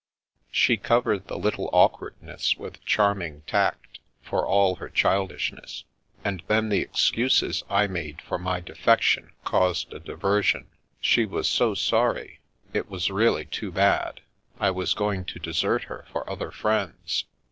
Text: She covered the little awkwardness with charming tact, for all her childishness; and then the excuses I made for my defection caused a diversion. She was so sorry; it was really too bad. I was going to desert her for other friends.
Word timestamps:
She 0.49 0.77
covered 0.77 1.27
the 1.27 1.37
little 1.37 1.69
awkwardness 1.71 2.57
with 2.57 2.83
charming 2.85 3.43
tact, 3.45 3.99
for 4.23 4.43
all 4.43 4.77
her 4.77 4.89
childishness; 4.89 5.83
and 6.25 6.41
then 6.47 6.69
the 6.69 6.79
excuses 6.81 7.63
I 7.69 7.85
made 7.85 8.19
for 8.19 8.39
my 8.39 8.61
defection 8.61 9.31
caused 9.45 9.93
a 9.93 9.99
diversion. 9.99 10.69
She 10.99 11.27
was 11.27 11.47
so 11.47 11.75
sorry; 11.75 12.39
it 12.73 12.89
was 12.89 13.11
really 13.11 13.45
too 13.45 13.71
bad. 13.71 14.21
I 14.59 14.71
was 14.71 14.95
going 14.95 15.23
to 15.25 15.39
desert 15.39 15.83
her 15.83 16.07
for 16.11 16.27
other 16.27 16.49
friends. 16.49 17.25